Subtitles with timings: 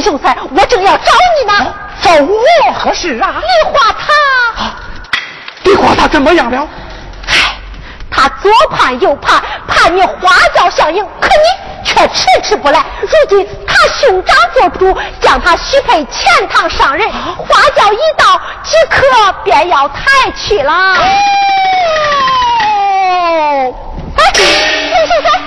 [0.00, 1.74] 孟秀才，我正要找你呢。
[2.00, 3.42] 找我何事啊？
[3.42, 4.06] 梨花他，
[5.64, 6.66] 梨花他怎么样了？
[7.26, 7.58] 唉，
[8.10, 12.82] 他左盼右盼，盼你花轿相迎，可你却迟迟不来。
[13.02, 19.04] 如今他兄长做主，将他许配钱塘上人，花轿一到，即刻
[19.44, 20.72] 便要抬去了。
[20.72, 21.02] 哦，
[22.62, 23.70] 哎，
[24.16, 24.24] 孟
[25.06, 25.38] 秀才，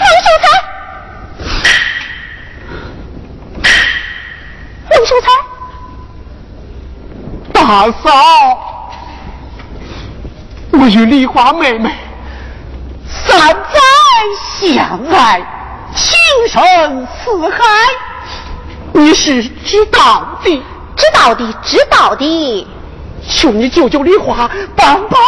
[0.00, 0.46] 孟秀才，
[4.90, 5.28] 孟秀才。
[7.70, 8.58] 大嫂，
[10.72, 11.88] 我与梨花妹妹
[13.08, 13.80] 三载
[14.58, 15.40] 相爱，
[15.94, 17.64] 情深似海，
[18.92, 20.60] 你是知道的，
[20.96, 22.66] 知道的，知道的。
[23.28, 25.20] 求你救救梨花，帮帮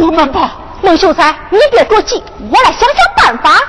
[0.00, 0.52] 我们吧。
[0.80, 3.60] 孟秀才，你别着急，我来想想办法。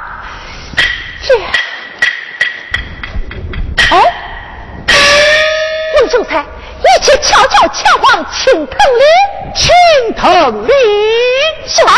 [7.60, 9.04] 起悄悄前往青藤岭，
[9.54, 9.68] 青
[10.16, 10.74] 藤岭，
[11.68, 11.92] 起来。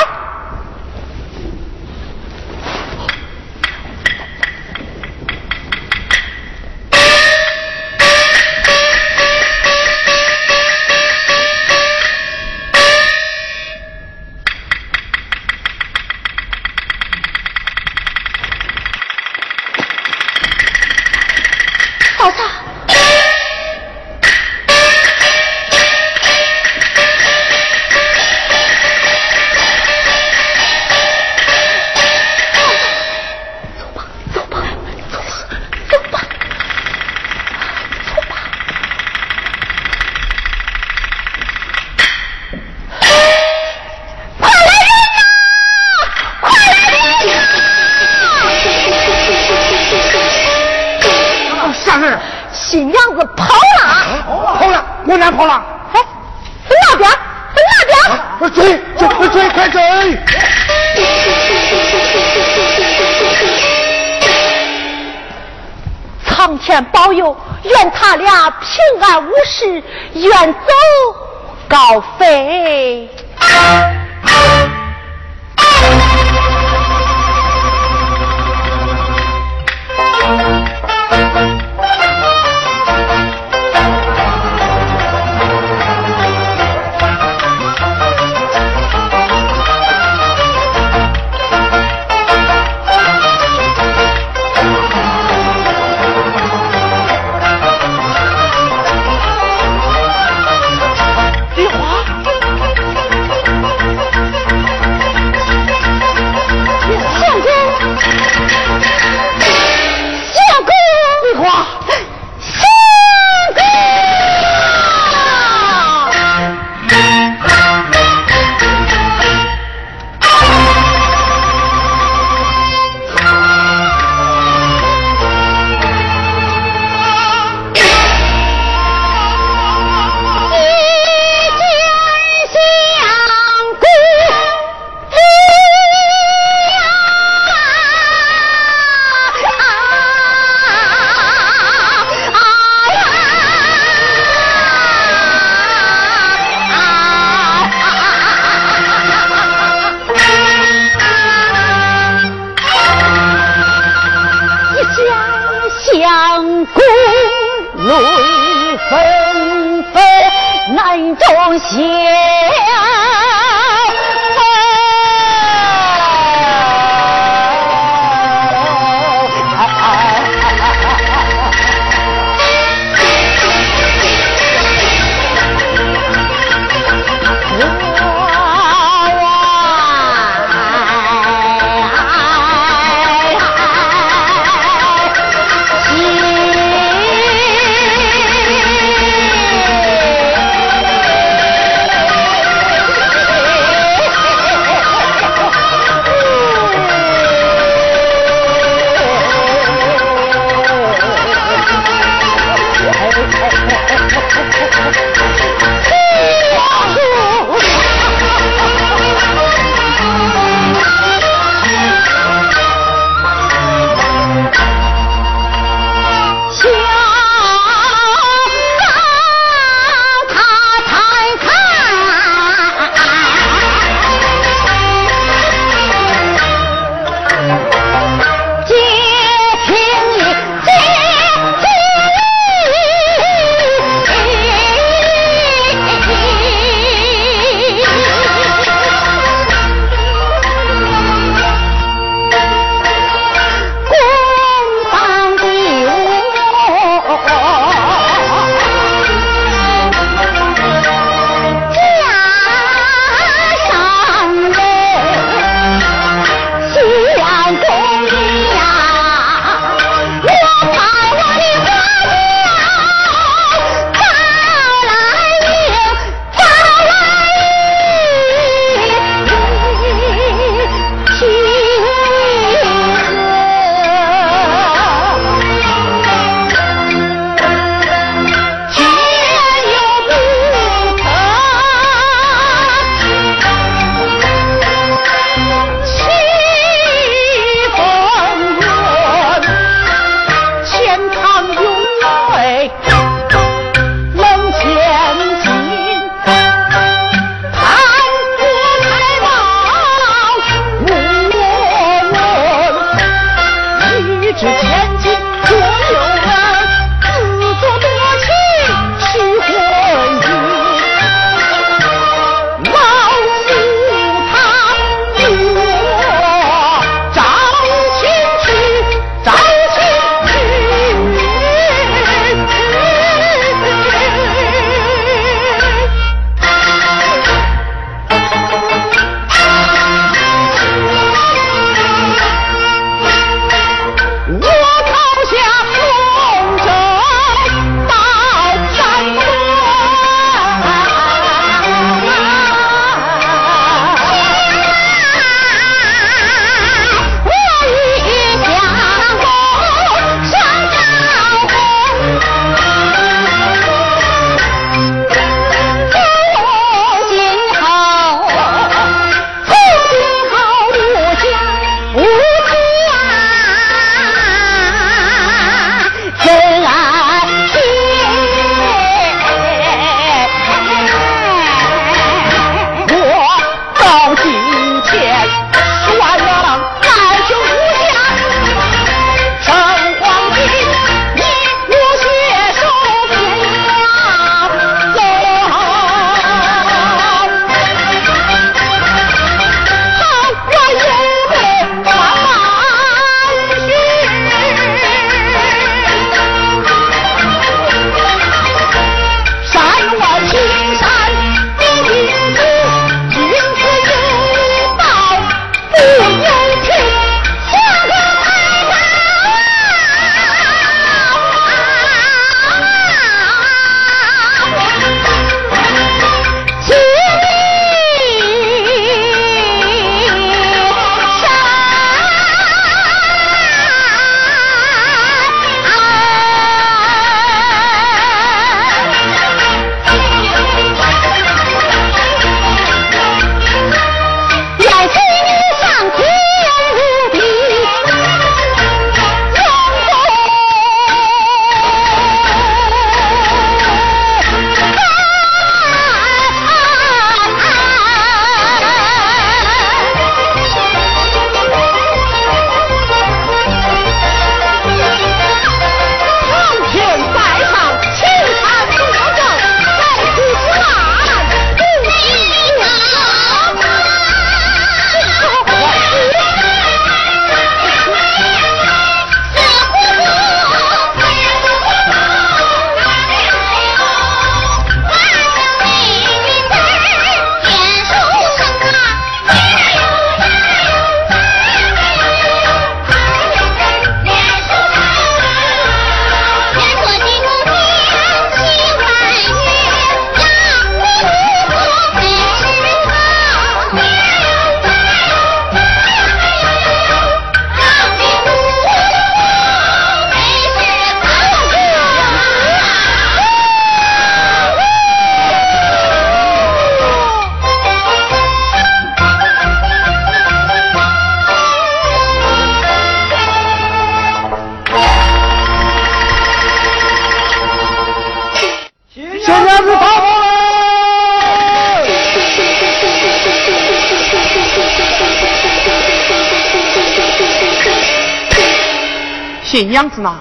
[529.62, 530.12] 新娘子呢？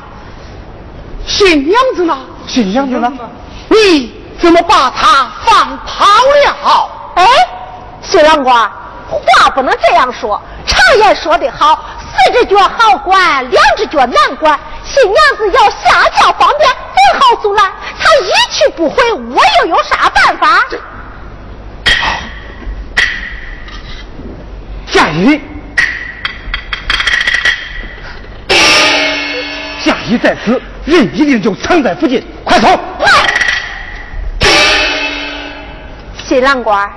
[1.26, 2.14] 新娘子呢？
[2.46, 3.10] 新娘子呢？
[3.70, 6.04] 你怎么把她放跑
[6.44, 6.90] 了？
[7.14, 7.24] 哎，
[8.02, 8.70] 新郎官，
[9.08, 10.38] 话不能这样说。
[10.66, 14.60] 常言说得好，四只脚好管，两只脚难管。
[14.84, 17.72] 新娘子要下轿方便，怎好阻拦？
[17.98, 20.66] 她一去不回，我又有啥办法？
[24.92, 25.40] 贾姨，
[30.10, 32.68] 贾姨在此，人一定就藏在附近，快走！
[32.98, 33.08] 快！
[36.24, 36.90] 新郎官，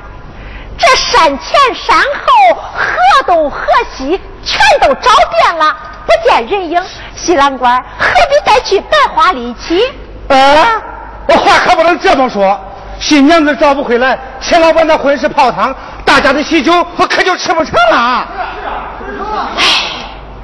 [0.79, 3.59] 这山前山后、河东河
[3.95, 5.75] 西，全都找遍了，
[6.07, 6.81] 不见人影。
[7.15, 9.83] 新郎官何必再去白花力气？
[10.29, 10.81] 啊，
[11.27, 12.59] 我话可不能这么说。
[12.99, 17.91] 新娘子找不回来，钱老板的婚事泡汤，大家的喜酒我可就吃不成了。
[17.91, 19.49] 是啊，是啊，是啊。
[19.57, 19.63] 哎，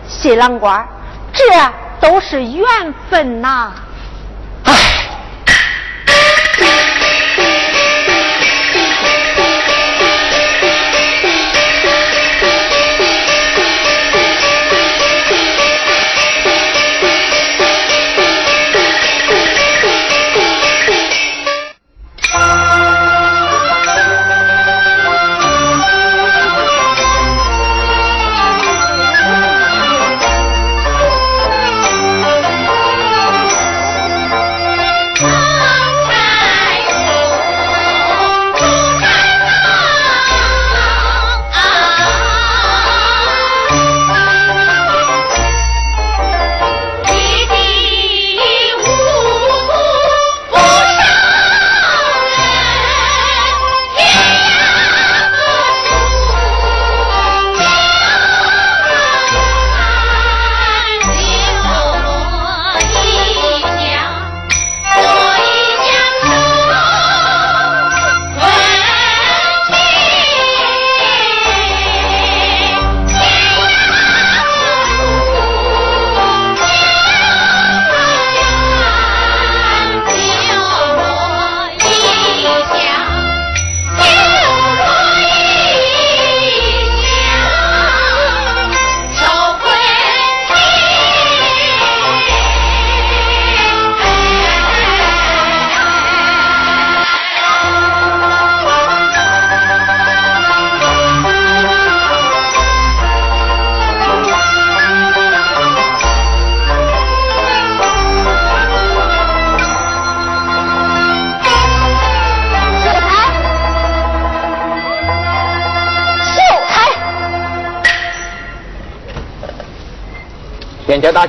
[0.08, 0.88] 新郎官，
[1.34, 1.55] 这
[1.99, 2.65] 都是缘
[3.09, 3.73] 分呐。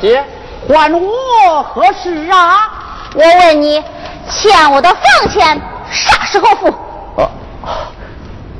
[0.01, 0.25] 姐，
[0.69, 2.71] 还我何事啊？
[3.15, 3.83] 我问你，
[4.29, 5.61] 欠我的房钱
[5.91, 6.69] 啥时候付？
[7.17, 7.29] 哦，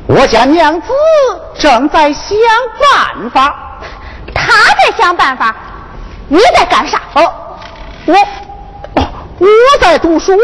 [0.07, 0.89] 我家娘子
[1.59, 2.37] 正在想
[2.81, 3.55] 办法。
[4.35, 5.55] 她在想办法，
[6.29, 7.01] 你在干啥？
[7.15, 7.33] 哦，
[8.07, 8.15] 我，
[9.39, 9.47] 我
[9.81, 10.39] 在读书，我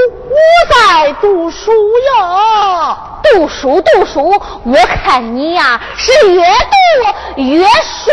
[0.71, 2.97] 在读书呀。
[3.25, 4.31] 读书读书，
[4.65, 8.13] 我看你呀是越读越书。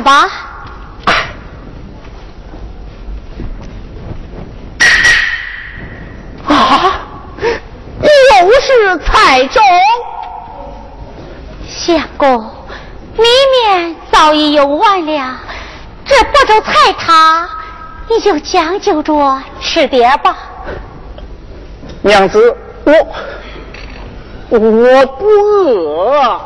[0.00, 0.28] 吧。
[6.46, 7.00] 啊，
[8.40, 9.60] 又是菜粥。
[11.68, 12.38] 相公，
[13.16, 13.24] 里
[13.66, 15.38] 面早已用完了，
[16.04, 17.48] 这不粥菜汤，
[18.08, 20.36] 你就将就着吃点吧。
[22.02, 22.92] 娘子，我
[24.48, 26.40] 我不饿。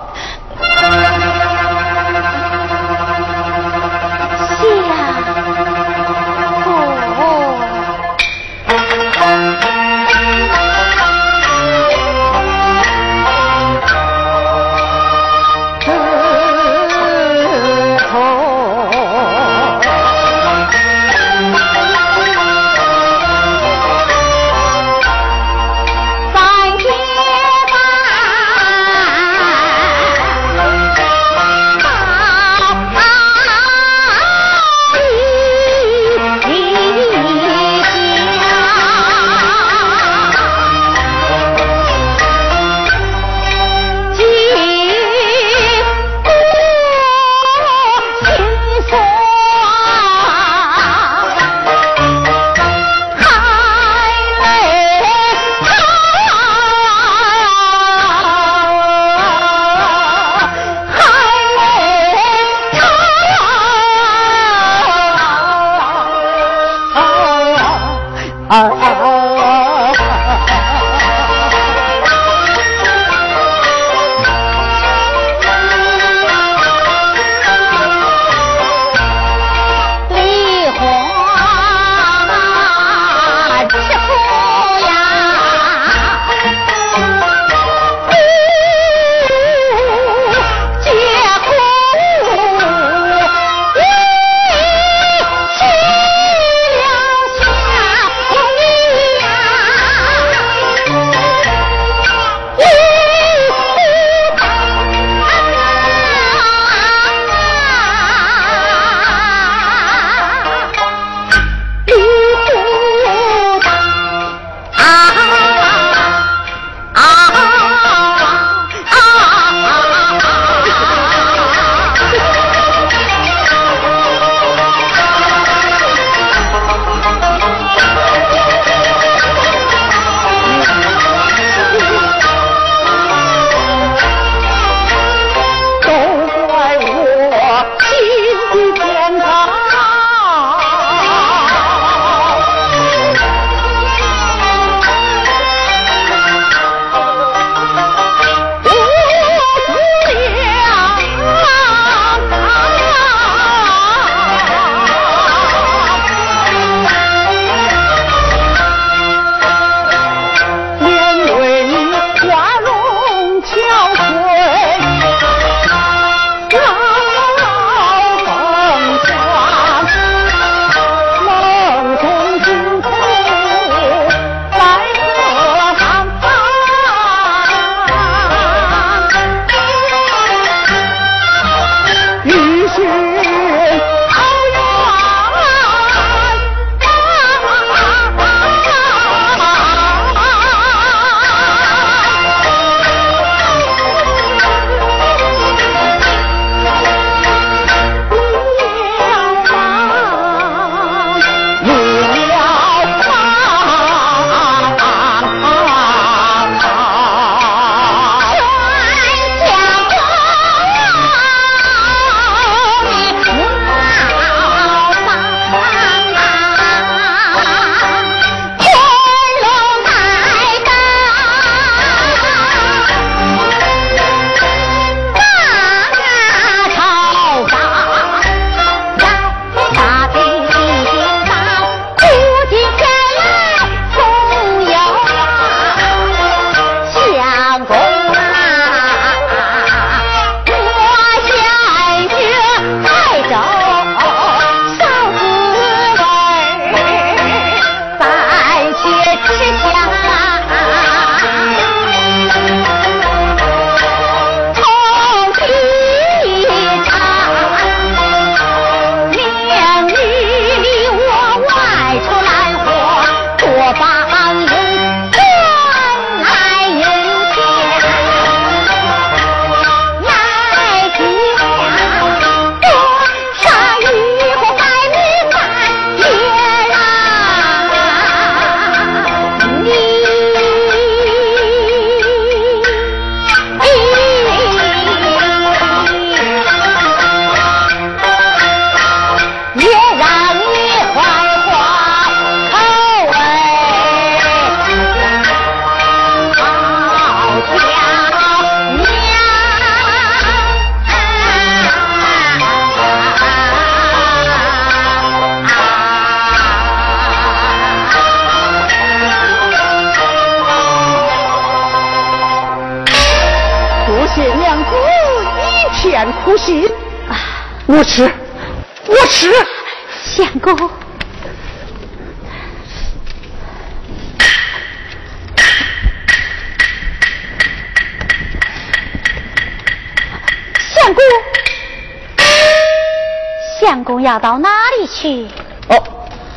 [334.04, 334.48] 要到哪
[334.78, 335.26] 里去？
[335.68, 335.82] 哦，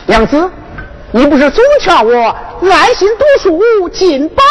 [0.06, 0.50] 娘子，
[1.12, 2.36] 你不是总劝我
[2.72, 4.44] 安心读书，进榜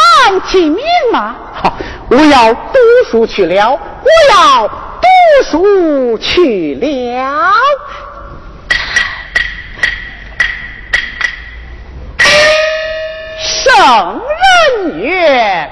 [0.46, 1.34] 题名吗？
[1.52, 1.78] 好，
[2.10, 2.78] 我要读
[3.10, 3.78] 书去了，我
[4.30, 7.54] 要读书去了。
[13.38, 14.20] 圣
[14.78, 15.70] 人曰：“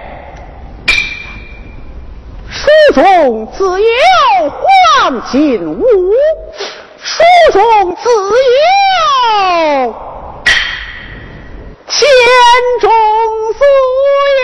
[2.51, 3.87] 书中自有
[4.51, 5.83] 黄金屋，
[7.15, 7.63] 书中
[7.95, 8.17] 自有
[11.87, 12.09] 千
[12.81, 12.91] 钟
[13.53, 13.59] 书
[14.41, 14.43] 呀！”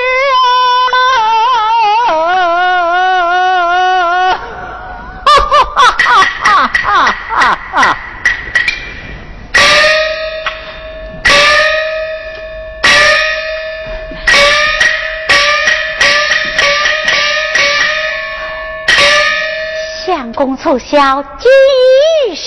[5.27, 5.59] 哈哈
[5.99, 6.81] 哈哈哈
[7.29, 7.75] 哈哈！
[20.07, 21.49] 相公从小居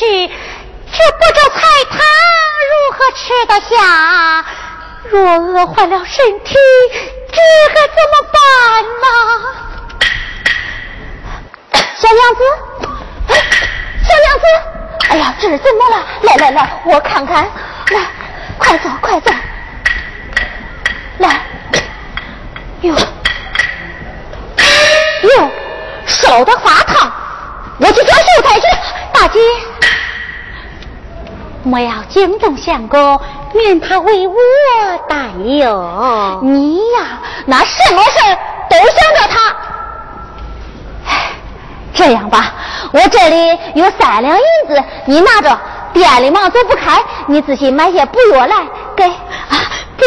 [0.04, 0.34] 于世，
[0.91, 1.97] 这不着菜汤
[2.70, 4.45] 如何吃得下？
[5.10, 6.56] 若饿坏了身体，
[7.32, 7.38] 这
[7.74, 8.39] 可怎么办
[9.01, 9.06] 呢？
[11.97, 12.41] 小娘子，
[14.04, 14.45] 小娘子，
[15.10, 16.06] 哎呀，这是怎么了？
[16.22, 17.43] 来来来，我看看，
[17.91, 18.01] 来，
[18.58, 19.32] 快走，快走，
[21.20, 21.41] 来，
[22.82, 22.95] 哟，
[25.22, 25.51] 哟，
[26.06, 27.12] 烧的发烫。
[27.80, 28.68] 我去叫秀才去，
[29.12, 29.39] 大姐，
[31.64, 33.20] 莫要惊动相公，
[33.53, 34.36] 免他为我
[35.07, 36.39] 担忧。
[36.43, 38.38] 你呀，那什么事
[38.70, 39.55] 都想着他。
[41.93, 42.53] 这样吧，
[42.91, 45.57] 我这里有三两银子，你拿着。
[45.93, 48.55] 店里忙走不开，你自己买些补药来
[48.95, 49.03] 给。
[49.05, 50.03] 啊，不。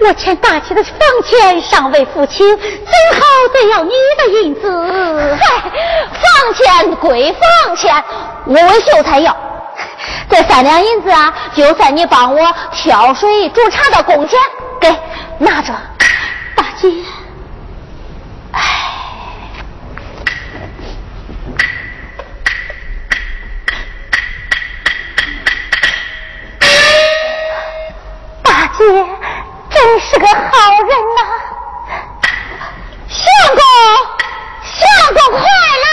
[0.00, 0.94] 我欠大姐的房
[1.26, 3.20] 钱尚未付清，怎好
[3.52, 5.36] 得要你的银子？
[5.38, 5.70] 嗨，
[6.14, 7.32] 房钱归
[7.66, 8.02] 房钱，
[8.46, 9.36] 我问秀才要
[10.28, 14.38] 这三两银子啊，就算你帮我挑水煮茶的工钱，
[14.80, 14.88] 给
[15.38, 15.72] 拿着，
[16.54, 16.88] 大姐。
[18.52, 18.60] 哎，
[28.42, 28.84] 大姐。
[29.70, 30.32] 真是个好
[30.82, 31.20] 人呐！
[33.08, 33.22] 相
[33.54, 33.60] 公，
[34.64, 34.80] 相
[35.14, 35.46] 公快
[35.84, 35.86] 来！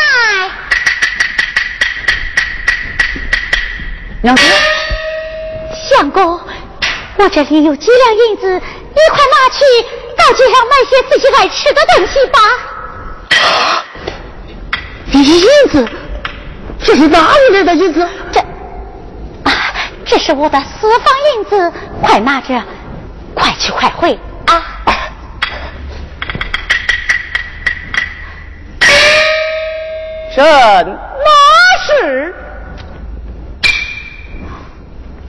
[4.22, 4.44] 娘子，
[5.90, 6.40] 相公，
[7.18, 8.62] 我这里有几两银子，你
[9.12, 9.60] 快拿去
[10.16, 12.40] 到街上买些自己爱吃的东西吧。
[15.14, 15.24] 银
[15.72, 15.88] 子，
[16.84, 18.10] 这是哪里来的银子？
[18.32, 18.40] 这，
[19.44, 19.52] 啊
[20.06, 22.62] 这是我的私房银子，快拿着。
[23.34, 24.66] 快去快回啊！
[30.34, 30.98] 什么
[31.86, 32.34] 事？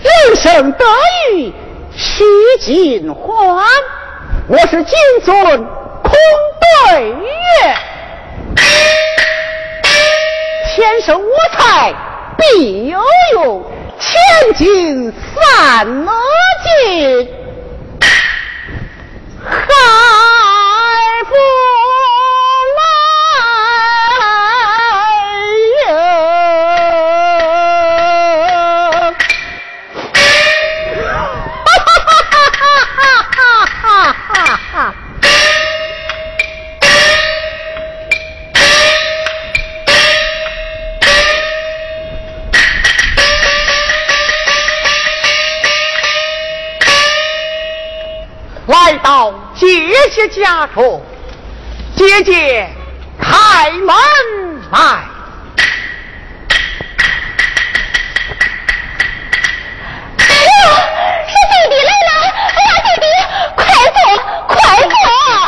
[0.06, 0.84] 人生得
[1.34, 1.52] 意
[1.96, 2.24] 须
[2.60, 3.66] 尽欢，
[4.46, 4.94] 我是金
[5.24, 5.34] 尊
[6.02, 6.12] 空
[6.90, 7.28] 对月，
[10.74, 11.28] 天生我
[11.58, 11.92] 材
[12.38, 13.00] 必有
[13.32, 13.64] 用，
[13.98, 15.86] 千金散
[16.62, 17.28] 尽。
[19.42, 19.50] 海
[21.24, 21.34] 不
[50.28, 51.02] 家中，
[51.94, 52.68] 姐姐
[53.18, 53.94] 开门
[54.70, 54.78] 来。
[61.28, 62.10] 是弟弟来了！
[62.54, 63.04] 哎呀，弟弟，
[63.56, 63.58] 快
[63.94, 63.98] 坐，
[64.46, 64.54] 快
[64.92, 64.94] 坐！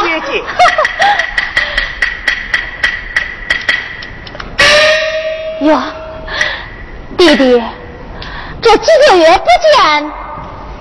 [0.04, 0.30] 姐姐，
[5.66, 5.70] 哟，
[7.16, 7.62] 弟弟，
[8.60, 10.12] 这几个月不见，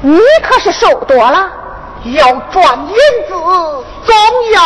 [0.02, 1.57] 你可是瘦多了。
[2.14, 2.96] 要赚银
[3.28, 4.16] 子，总
[4.54, 4.62] 要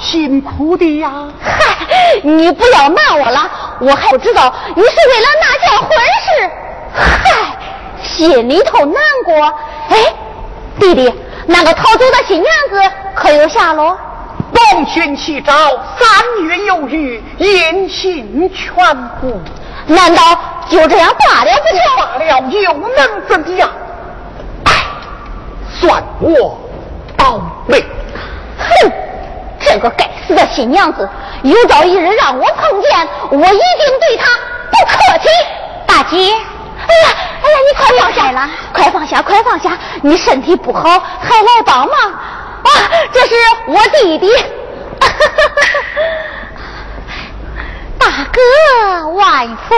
[0.00, 1.28] 辛苦的呀！
[1.42, 5.88] 嗨，你不要骂我了，我还不知道你是为了那件婚
[6.24, 6.50] 事。
[6.94, 7.56] 嗨，
[8.02, 9.34] 心里头难过。
[9.88, 9.96] 哎，
[10.78, 11.12] 弟弟，
[11.46, 12.80] 那个逃走的新娘子
[13.14, 13.96] 可有下落？
[14.54, 15.52] 东寻西找，
[15.98, 19.40] 三月有余，音信全无。
[19.86, 20.22] 难道
[20.68, 21.78] 就这样罢了不成？
[21.96, 22.90] 罢了又能
[23.28, 23.70] 怎样？
[24.64, 24.72] 哎，
[25.80, 26.58] 算我
[27.66, 27.84] 倒霉。
[28.58, 28.92] 哼，
[29.60, 31.08] 这个该死的新娘子，
[31.42, 34.26] 有朝一日让我碰见，我一定对她
[34.70, 35.28] 不客气。
[35.86, 36.36] 大姐，哎呀，
[37.42, 39.78] 哎呀，你快放下了，快放下，快放下！
[40.02, 40.82] 你身体不好，
[41.20, 42.68] 还来帮忙啊？
[43.12, 43.34] 这是
[43.66, 44.28] 我弟弟。
[47.98, 49.74] 大哥，万福，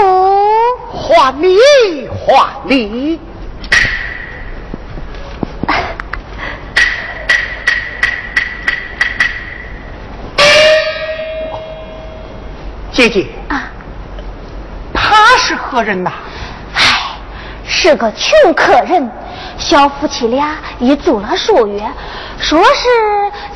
[0.92, 3.20] 还礼还礼。
[12.98, 13.70] 姐姐啊，
[14.92, 16.10] 他是何人呐？
[16.74, 16.80] 唉，
[17.64, 19.08] 是个穷客人。
[19.56, 21.80] 小夫妻俩已住了数月，
[22.40, 22.88] 说是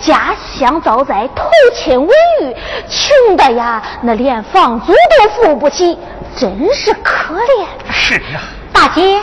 [0.01, 2.57] 家乡遭灾，投亲未遇，
[2.89, 5.99] 穷的呀，那连房租都付不起，
[6.37, 7.67] 真是可怜。
[7.91, 9.21] 是啊，大姐，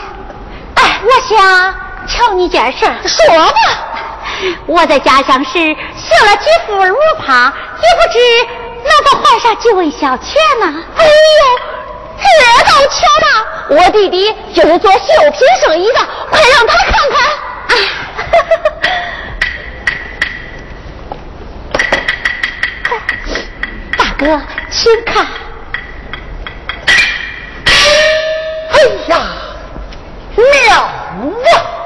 [0.76, 1.74] 哎，我想
[2.06, 3.56] 瞧你件事，说吧。
[4.66, 8.20] 我在家乡时学了几副罗帕，也不知
[8.84, 10.84] 能够换上几位小妾呢。
[10.98, 11.10] 哎呦！
[12.22, 12.26] 这
[12.66, 13.28] 倒巧了，
[13.70, 15.00] 我弟弟就是做绣
[15.32, 16.00] 品生意的，
[16.30, 17.18] 快让他看看。
[23.98, 25.26] 大哥，请看。
[28.72, 28.78] 哎
[29.08, 29.14] 呀，
[30.36, 30.44] 妙
[30.82, 31.79] 啊！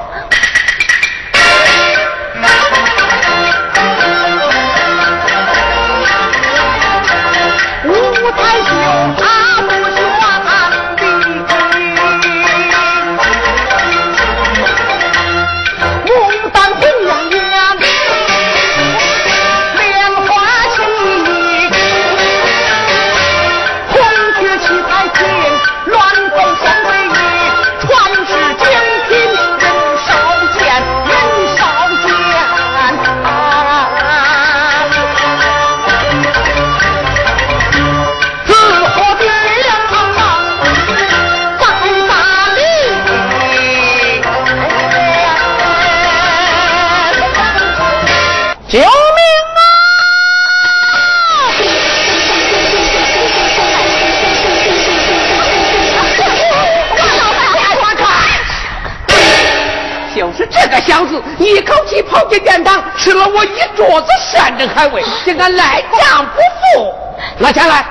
[61.38, 66.40] 一口气跑进殿堂，吃了我一桌子山珍海味，竟敢赖账不
[66.78, 66.94] 付！
[67.38, 67.84] 拿钱来，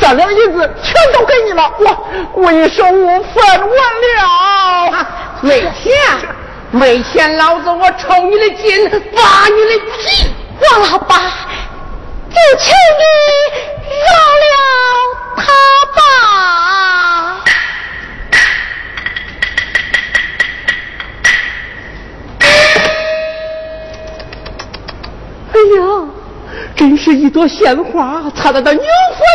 [0.00, 3.70] 三两银子全都给你了，我为首无分文
[4.16, 5.06] 了。
[5.40, 5.92] 没钱，
[6.70, 10.28] 没钱，老子我抽你的筋，扒你的皮！
[10.72, 11.16] 王老八，
[12.30, 13.04] 就求你
[14.00, 14.08] 饶
[14.42, 14.46] 了
[15.36, 15.42] 他
[15.96, 16.02] 吧。
[26.76, 28.82] 真是一朵鲜花插在那牛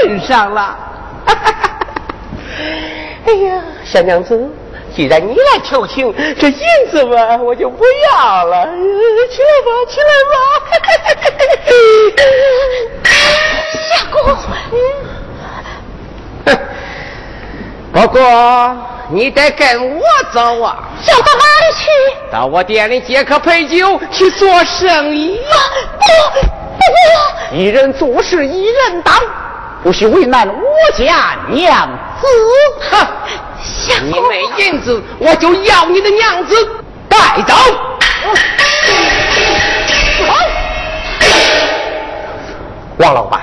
[0.03, 0.77] 粪上了！
[3.25, 4.49] 哎呀，小娘子，
[4.95, 6.57] 既然你来求情，这银
[6.91, 8.65] 子嘛，我就不要了。
[8.65, 10.35] 起来吧，起来吧！
[13.71, 13.79] 相
[14.11, 14.19] 公，
[17.91, 18.77] 不过
[19.09, 20.77] 你得跟我走啊！
[21.01, 21.89] 走到哪里去？
[22.31, 25.39] 到我店里接客陪酒，去做生意。
[25.99, 26.37] 不，
[27.51, 29.15] 不，一人做事一人当，
[29.83, 30.53] 不许为难我
[30.95, 31.89] 家娘
[32.21, 32.27] 子。
[32.91, 33.07] 哼，
[34.03, 36.55] 你没银子，我就要你的娘子，
[37.07, 37.55] 带走。
[42.97, 43.41] 王老板，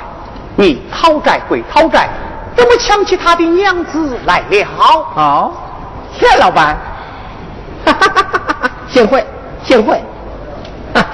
[0.55, 2.09] 你讨债归讨债，
[2.57, 4.66] 怎么抢起他的娘子来了？
[5.14, 5.52] 哦，
[6.18, 6.76] 钱老板，
[7.84, 9.24] 哈哈哈哈哈，幸会，
[9.62, 10.02] 幸会。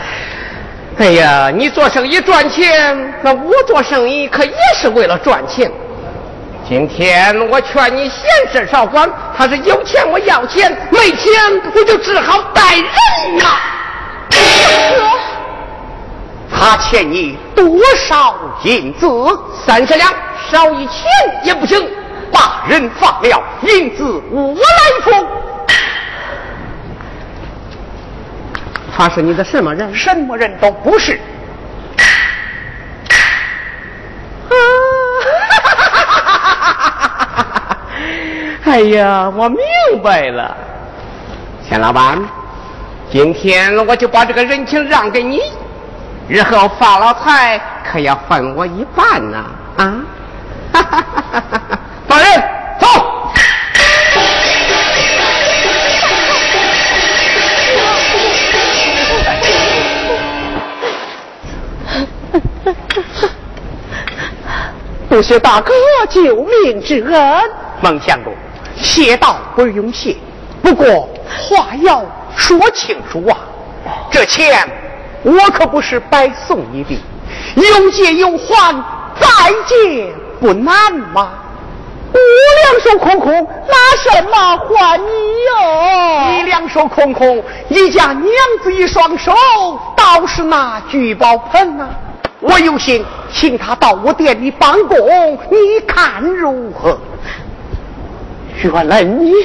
[0.98, 5.70] 哎呀，你做生意赚钱，那我做生意可也是为了赚钱。
[6.68, 8.22] 今天我劝你闲
[8.52, 11.32] 事少管，他是有钱我要钱，没钱
[11.74, 13.44] 我就只好带人呐。
[16.52, 17.78] 哥，他欠你多
[18.08, 18.34] 少
[18.64, 19.06] 银子？
[19.64, 20.12] 三十两，
[20.50, 21.04] 少一钱
[21.44, 21.88] 也不行。
[22.30, 24.60] 把人放了，银子我来
[25.02, 25.10] 付。
[28.94, 29.94] 他是你的什么人？
[29.94, 31.18] 什么人都不是。
[38.64, 39.58] 哎呀，我明
[40.02, 40.56] 白了，
[41.68, 42.18] 钱老板，
[43.10, 45.40] 今天我就把这个人情让给你，
[46.28, 47.60] 日后发了财，
[47.90, 49.44] 可要分我一半呐！
[49.76, 50.00] 啊！
[52.08, 52.42] 大人，
[52.78, 52.86] 走。
[65.08, 65.72] 不谢大哥
[66.08, 67.42] 救命之恩，
[67.82, 68.32] 孟相公，
[68.76, 70.16] 谢道不用谢。
[70.62, 72.02] 不过话要
[72.34, 73.36] 说清楚啊，
[74.10, 74.66] 这钱
[75.22, 76.98] 我可不是白送你的，
[77.54, 78.74] 有借有还，
[79.20, 79.26] 再
[79.66, 81.30] 借不难吗？
[82.12, 86.36] 我两手空空，拿什么还你哟？
[86.36, 88.24] 你两手空空，你家娘
[88.62, 89.32] 子一双手
[89.96, 91.88] 倒是拿聚宝盆呐。
[92.40, 96.98] 我有心请他到我店里帮工，你看如何？
[98.62, 99.36] 原来你，你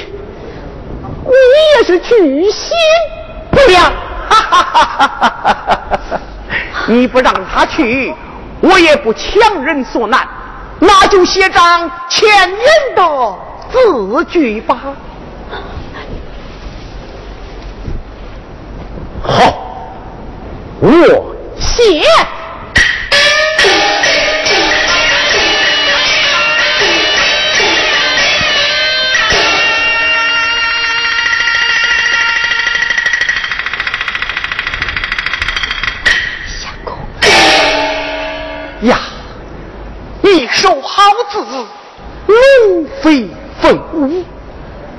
[1.78, 2.76] 也是巨星，
[3.50, 3.92] 不要！
[6.88, 8.14] 你不让他去，
[8.60, 10.26] 我也不强人所难，
[10.78, 12.60] 那就写张千年
[12.96, 13.34] 的
[13.70, 14.78] 字据吧。
[19.22, 19.52] 好，
[20.80, 22.02] 我写。
[40.58, 41.38] 手好字，
[42.26, 43.28] 龙飞
[43.60, 44.24] 凤舞。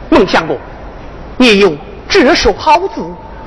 [0.10, 0.58] 孟相公，
[1.36, 1.76] 你有
[2.08, 3.02] 这手好字，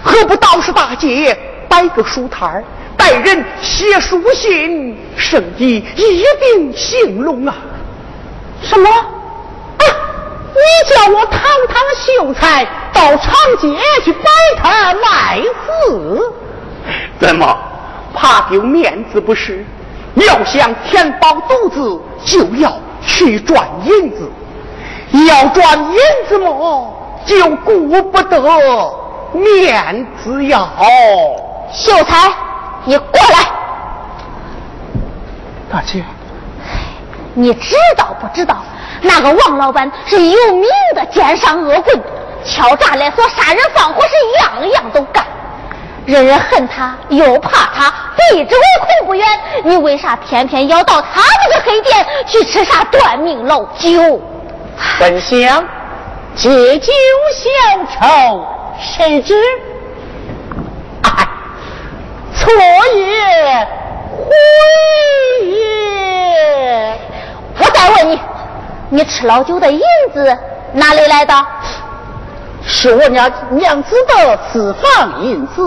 [0.04, 1.36] 何不道士大街
[1.70, 2.64] 摆个书摊儿，
[2.98, 7.56] 带人写书信，生意一定兴隆啊！
[8.62, 8.90] 什么？
[8.90, 9.84] 啊！
[10.52, 14.30] 你叫我堂堂秀才到长街去摆
[14.62, 16.20] 摊卖字？
[17.18, 17.58] 怎么
[18.14, 19.64] 怕丢面子不是？
[20.14, 24.30] 要想填饱肚子，就要去赚银子。
[25.28, 25.98] 要赚银
[26.28, 26.94] 子么，
[27.26, 28.40] 就顾不得
[29.32, 30.68] 面子呀！
[31.72, 32.32] 秀才，
[32.84, 33.48] 你过来。
[35.70, 36.04] 大姐，
[37.34, 38.56] 你知道不知道？
[39.00, 42.00] 那个王老板是有名的奸商恶棍，
[42.44, 45.24] 敲诈勒索、杀人放火，是样样都干。
[46.04, 49.26] 人人恨他，又怕他，避之唯恐不远。
[49.64, 54.20] 你为啥偏偏要到他这个黑店去吃啥断命老酒？
[54.98, 55.64] 本想
[56.34, 56.92] 借酒
[57.34, 58.44] 消愁，
[58.80, 59.34] 谁知
[61.02, 61.28] 哎，
[62.34, 62.52] 错
[62.96, 63.68] 也
[64.16, 64.24] 悔
[65.46, 66.98] 也。
[67.58, 68.20] 我再问你，
[68.90, 69.80] 你吃老酒的银
[70.12, 70.36] 子
[70.72, 71.34] 哪里来的？
[72.74, 75.62] 是我娘娘子的私房银子，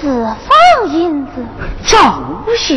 [0.00, 1.32] 私房银子，
[1.86, 2.00] 正
[2.56, 2.74] 是。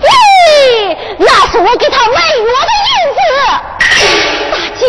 [0.00, 3.20] 咦，那是我给他买药的银子。
[4.52, 4.86] 大姐，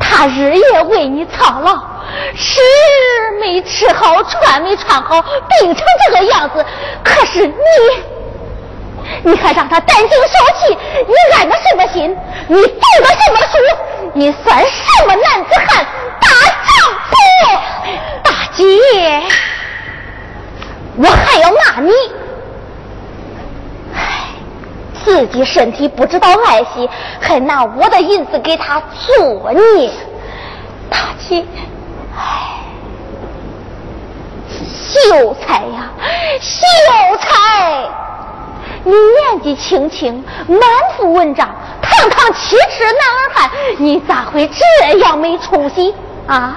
[0.00, 1.76] 他日夜为你操劳，
[2.34, 2.58] 吃
[3.38, 6.64] 没吃好，穿没穿好，病成这个样子。
[7.04, 7.54] 可是你，
[9.22, 10.16] 你还让他担惊受
[10.58, 12.16] 气，你安的什么心？
[12.48, 13.58] 你读的什么书？
[14.14, 15.86] 你算什么男子汉？
[16.20, 16.28] 大
[16.66, 16.70] 丈
[17.08, 17.12] 夫，
[18.22, 18.62] 大姐，
[20.96, 21.92] 我还要骂你。
[23.94, 23.98] 唉，
[25.04, 26.88] 自己身体不知道爱惜，
[27.20, 29.90] 还拿我的银子给他作孽，
[30.88, 31.44] 大姐，
[32.16, 32.58] 唉，
[34.48, 35.90] 秀才呀，
[36.40, 36.66] 秀
[37.18, 37.28] 才，
[38.84, 40.60] 你年纪轻轻，满
[40.96, 45.94] 腹文章，堂堂七尺男儿汉，你咋会这样没出息？
[46.26, 46.56] 啊？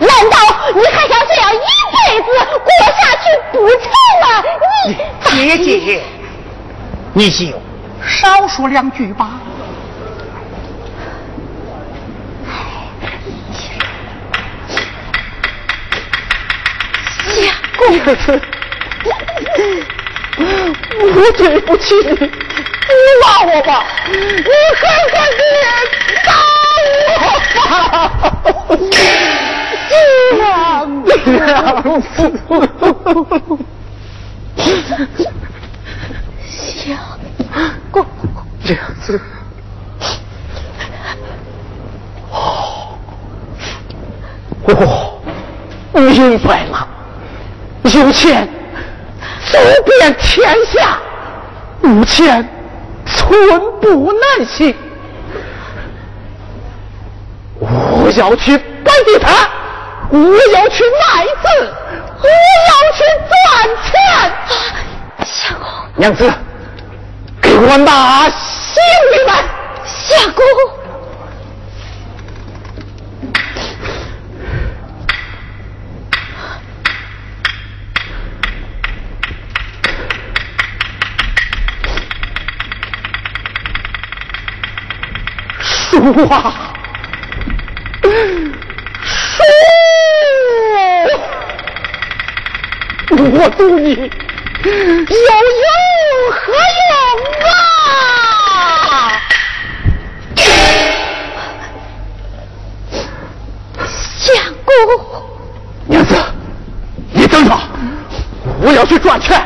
[0.00, 0.36] 难道
[0.74, 2.26] 你还想这样一辈子
[2.58, 3.80] 过下去不成
[4.22, 4.26] 吗？
[5.32, 6.02] 你姐姐，
[7.12, 7.46] 你就
[8.02, 9.30] 少说两句吧。
[17.28, 17.82] 相公，
[20.38, 22.16] 我对不起你，你
[23.22, 25.42] 骂我吧，你狠狠地
[26.24, 26.30] 打
[26.88, 26.90] 我
[27.54, 27.60] 吧。
[30.32, 30.42] 娘
[31.04, 32.20] 子，
[36.46, 36.96] 相
[37.90, 37.94] 公，
[38.64, 38.68] 娘
[39.00, 39.20] 子，
[42.30, 42.34] 哦，
[44.64, 45.20] 哦，
[45.92, 46.88] 明白了，
[47.84, 48.48] 有钱
[49.52, 50.98] 走遍天下，
[51.82, 52.48] 无钱
[53.04, 54.74] 寸步难行。
[57.60, 59.34] 我要去摆地摊。
[60.10, 61.72] 我要去卖字，
[62.20, 62.28] 我
[62.68, 63.32] 要去赚
[63.84, 63.92] 钱。
[65.24, 65.64] 相公，
[65.96, 66.30] 娘子，
[67.40, 68.30] 给我拿行
[69.12, 69.44] 李来。
[69.84, 70.44] 相公。
[86.02, 86.74] 书啊，
[88.02, 89.42] 书，
[93.10, 94.06] 我读你有用
[96.32, 96.52] 何
[96.90, 96.92] 用
[97.46, 97.46] 啊？
[103.86, 104.34] 相
[104.64, 104.70] 公，
[105.86, 106.16] 娘子，
[107.12, 107.56] 你等着，
[108.60, 109.40] 我要去赚钱，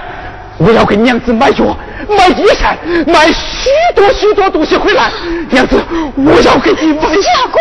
[0.56, 1.76] 我要给娘子买药。
[2.08, 2.76] 买衣衫，
[3.06, 5.10] 买许多许多东西回来，
[5.50, 5.82] 娘子，
[6.16, 7.02] 我要给你买。
[7.22, 7.60] 相公，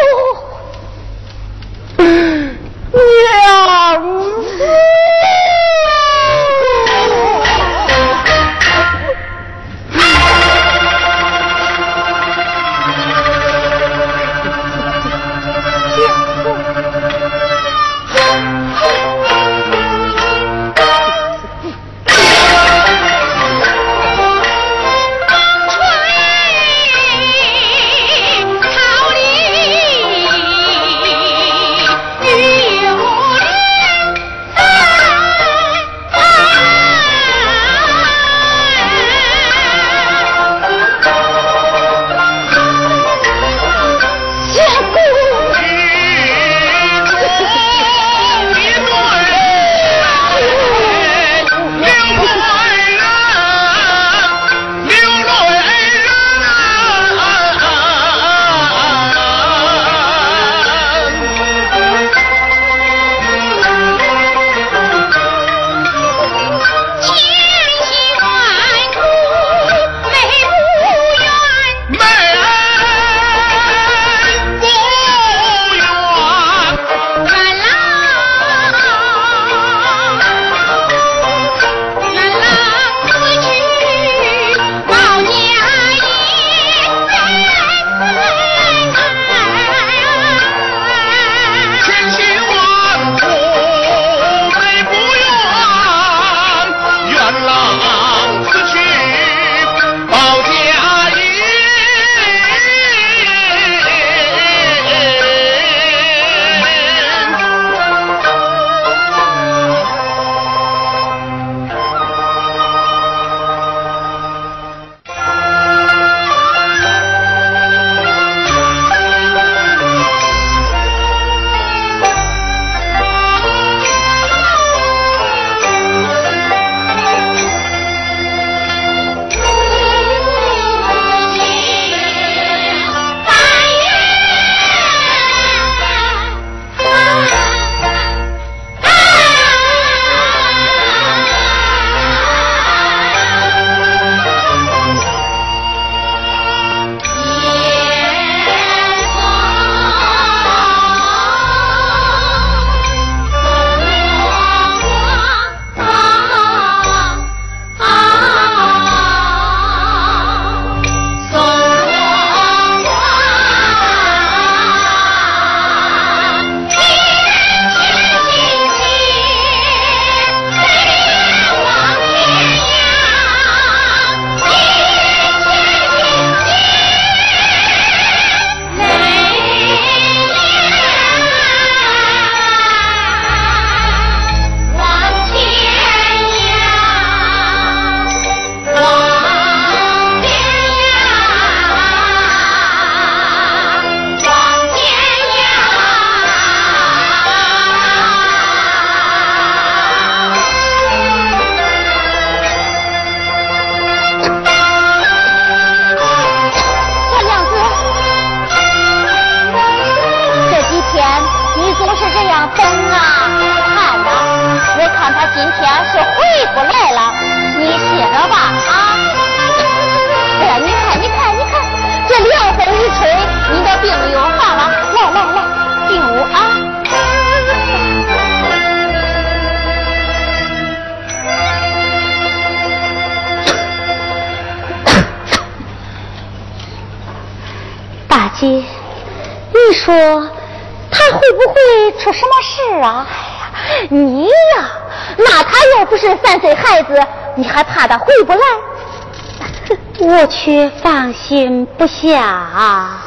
[250.06, 253.02] 我却放心不下啊！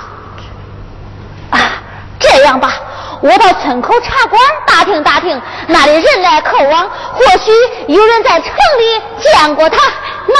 [2.18, 2.74] 这样吧，
[3.20, 7.52] 我到村口茶馆打听打听，那里人来客往，或许
[7.86, 9.78] 有人在城里见过他。
[10.26, 10.34] 那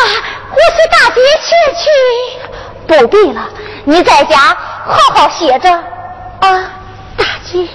[0.51, 1.89] 我随大姐去去。
[2.89, 3.49] 不必了，
[3.85, 4.37] 你在家
[4.85, 6.71] 好好歇着啊，
[7.17, 7.69] 大姐。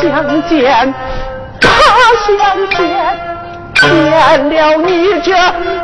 [0.00, 0.94] 相见，
[1.60, 1.68] 他
[2.26, 2.28] 相
[2.70, 2.80] 见，
[3.74, 3.84] 见
[4.48, 4.88] 了你
[5.20, 5.28] 这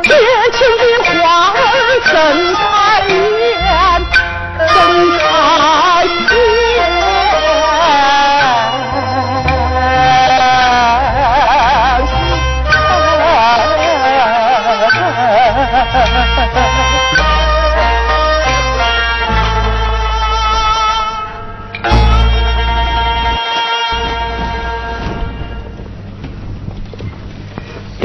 [0.01, 0.09] 绝
[0.51, 1.57] 情的花儿
[2.03, 2.11] 怎
[2.55, 2.57] 开
[3.07, 3.61] 颜？
[4.57, 4.69] 怎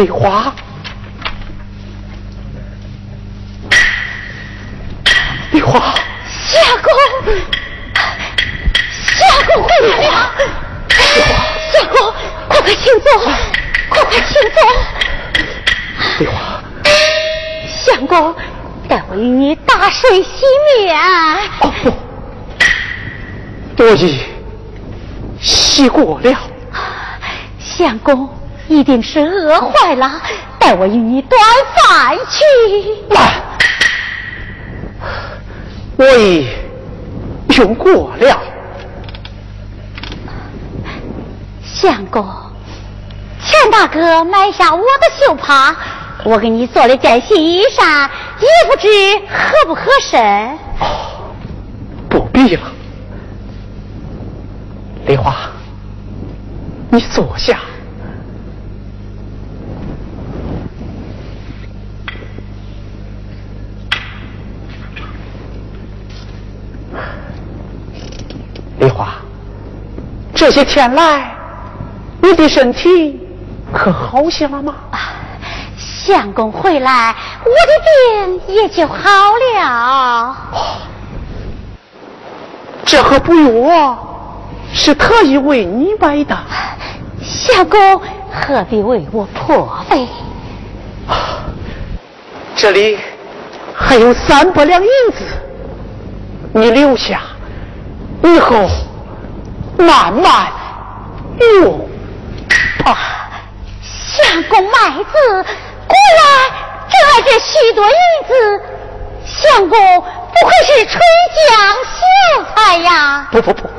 [0.03, 0.53] 梨花，
[5.53, 5.94] 梨花，
[6.28, 6.92] 相公，
[8.90, 10.34] 相公回来了。
[11.72, 12.12] 相公，
[12.48, 13.12] 快快请坐，
[13.88, 14.59] 快快请坐。
[16.18, 16.61] 梨花，
[17.68, 18.34] 相公，
[18.88, 20.44] 待我与你大水洗
[20.80, 20.98] 面。
[21.61, 21.72] 哦
[23.76, 24.20] 不，我已
[25.40, 26.36] 洗过了。
[27.61, 28.28] 相公。
[28.68, 30.20] 一定是饿坏了，
[30.58, 31.40] 待我与你端
[31.74, 33.14] 饭去。
[33.14, 33.42] 来，
[35.96, 36.48] 我已
[37.56, 38.38] 用过了。
[41.64, 42.24] 相公，
[43.44, 44.84] 钱大哥买下我的
[45.18, 45.76] 绣帕，
[46.24, 48.08] 我给你做了件新衣裳，
[48.40, 48.88] 也不知
[49.28, 50.20] 合不合身。
[50.80, 51.34] 哦，
[52.08, 52.62] 不必了，
[55.06, 55.50] 梨花，
[56.90, 57.58] 你坐下。
[68.78, 69.14] 梨花，
[70.34, 71.34] 这些天来，
[72.20, 73.18] 你的身体
[73.72, 74.74] 可好些了吗？
[75.78, 78.98] 相公回来，我的病也就好
[79.57, 80.36] 了。
[82.84, 83.32] 这盒补
[83.66, 83.98] 药
[84.74, 86.36] 是特意为你买的。
[87.22, 87.98] 相公
[88.30, 90.07] 何必为我破费？
[92.55, 92.98] 这里
[93.74, 95.24] 还有三百两银子，
[96.53, 97.22] 你留下。
[98.24, 98.68] 以后
[99.78, 100.52] 慢慢
[101.38, 101.88] 用。
[102.84, 102.98] 啊，
[103.82, 105.44] 相公麦子，
[105.86, 106.24] 果然
[106.90, 107.92] 这这许多银
[108.26, 108.32] 子，
[109.24, 111.00] 相公不愧是吹
[111.48, 111.50] 将
[111.84, 113.28] 秀才呀！
[113.30, 113.70] 不不不，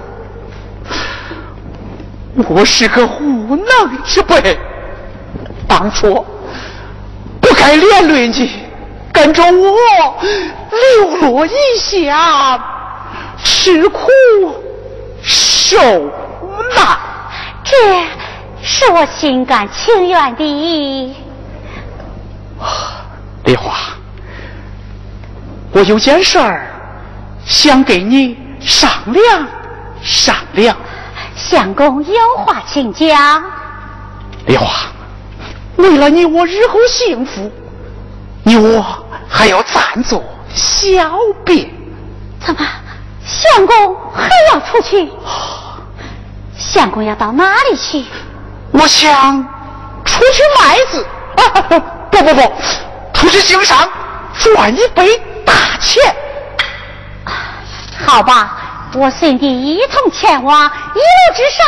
[2.47, 4.57] 我是个无能之辈，
[5.67, 6.25] 当初
[7.41, 8.49] 不该连累你，
[9.11, 9.51] 跟着我
[10.71, 12.61] 流落异乡，
[13.43, 14.09] 吃苦
[15.65, 15.77] 受
[16.75, 16.97] 难，
[17.63, 18.05] 这
[18.61, 21.15] 是我心甘情愿的。
[23.45, 23.73] 丽华，
[25.71, 26.67] 我有件事儿
[27.45, 29.47] 想给你商量
[30.01, 30.75] 商量。
[31.33, 33.41] 相公有话请讲。
[34.47, 34.67] 丽华，
[35.77, 37.49] 为了你我日后幸福，
[38.43, 38.85] 你我
[39.29, 40.21] 还要暂作
[40.53, 41.09] 小
[41.45, 41.69] 别。
[42.45, 42.67] 怎么，
[43.33, 45.11] 相公还要出去？
[46.55, 48.05] 相公要到哪里去？
[48.71, 49.43] 我想
[50.05, 51.05] 出去卖字
[51.37, 51.41] 啊！
[52.11, 52.53] 不不不，
[53.13, 53.89] 出去经商
[54.39, 56.15] 赚一笔大钱。
[58.05, 58.55] 好吧，
[58.93, 61.65] 我随你一同前往，一路之上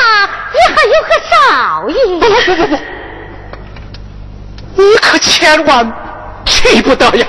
[0.53, 1.95] 也还有个少爷。
[2.19, 2.77] 不不不不，
[4.83, 5.93] 你可千万
[6.45, 7.25] 去不得呀！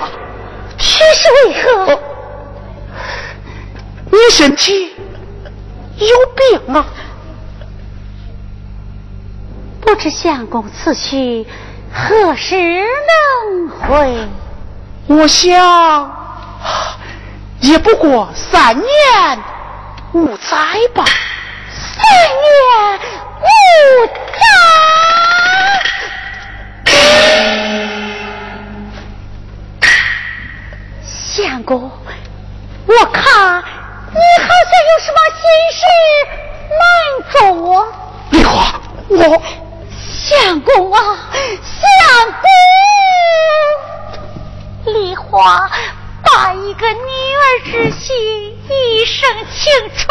[0.78, 2.00] 去是为何？
[4.10, 4.94] 你身体
[5.98, 6.86] 有病啊！
[9.80, 11.46] 不知相公此去
[11.92, 14.28] 何时能回？
[15.06, 16.12] 我想
[17.60, 18.86] 也不过三年
[20.12, 20.56] 五载
[20.94, 21.04] 吧。
[21.70, 22.04] 三
[22.42, 22.98] 年
[23.42, 24.40] 五载。
[31.04, 31.90] 相公，
[32.86, 33.62] 我看
[34.16, 35.44] 你好像有什么心
[35.76, 35.80] 事
[36.80, 36.80] 瞒
[37.30, 37.64] 着我。
[38.30, 39.20] 丽花，我
[39.90, 40.98] 相公啊，
[41.62, 41.84] 相
[44.84, 45.68] 公，丽花
[46.22, 46.96] 把一个女
[47.36, 48.16] 儿之心、
[48.68, 50.08] 一生青春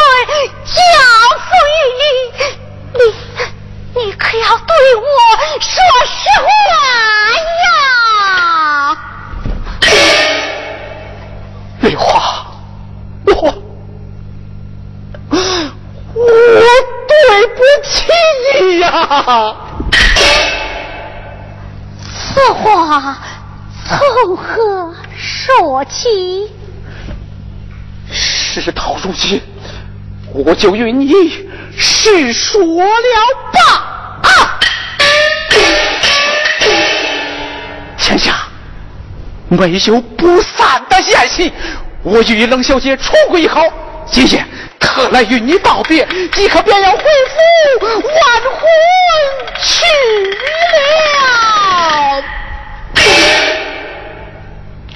[0.65, 0.79] 交
[1.39, 2.05] 付于你，
[2.93, 3.01] 你
[4.05, 5.03] 你可要对我
[5.59, 5.73] 说
[6.05, 6.45] 实话
[7.65, 7.75] 呀！
[11.81, 12.45] 梨花，
[13.25, 13.31] 我
[16.25, 16.61] 我
[17.07, 18.11] 对不起
[18.59, 19.55] 你呀！
[22.13, 23.17] 此话
[23.87, 26.49] 从何说起？
[28.11, 29.41] 事到如今，
[30.33, 31.11] 我就与你
[31.77, 32.91] 实说了
[33.53, 33.59] 吧。
[34.23, 34.59] 啊！
[37.97, 38.35] 天下
[39.47, 41.51] 没有不散的宴席，
[42.03, 43.61] 我与冷小姐处归好，
[44.11, 44.45] 今夜
[44.79, 48.01] 特来与你道别，即刻便要回府完
[48.53, 48.61] 婚
[49.61, 49.83] 去
[50.73, 52.23] 了。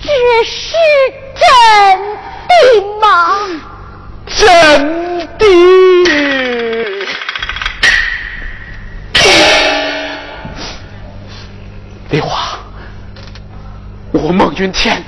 [0.01, 0.07] 这
[0.45, 0.75] 是
[1.35, 1.43] 真
[2.47, 2.51] 的
[3.01, 3.07] 吗？
[4.27, 5.45] 真的。
[12.11, 12.57] 梨花，
[14.11, 15.03] 我孟云天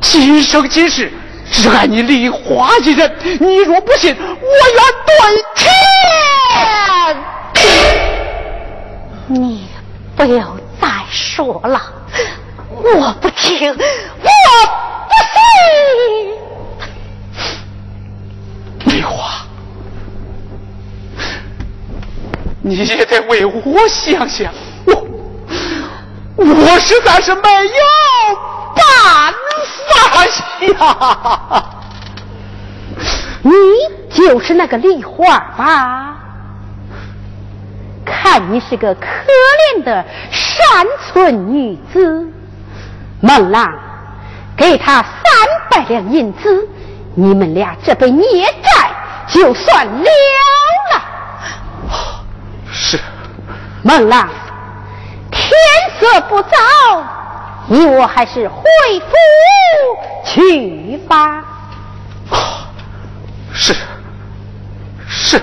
[0.00, 1.10] 今生今世
[1.50, 4.24] 只爱你梨花一人，你若不信，我
[4.74, 5.14] 愿对
[5.54, 5.72] 天。
[9.26, 9.66] 你
[10.16, 11.80] 不要再说了，
[12.68, 15.14] 我不听，我不
[18.86, 18.96] 信。
[18.96, 19.46] 梨花，
[22.62, 24.52] 你也得为我想想，
[26.36, 27.70] 我我实在是没有
[28.74, 29.34] 办
[29.90, 30.24] 法
[30.66, 31.64] 呀。
[33.42, 33.52] 你
[34.10, 36.16] 就是那个梨花吧？
[38.04, 42.28] 看你是个可怜的山村女子，
[43.20, 43.72] 孟浪
[44.56, 45.12] 给他三
[45.70, 46.68] 百两银子，
[47.14, 48.90] 你们俩这笔孽债
[49.28, 50.04] 就算了
[50.92, 51.02] 了。
[52.72, 52.98] 是，
[53.82, 54.28] 孟浪，
[55.54, 56.56] 天色不早，
[57.68, 58.64] 你我还是回
[59.00, 59.14] 府
[60.24, 61.44] 去吧。
[63.52, 63.74] 是
[65.06, 65.40] 是。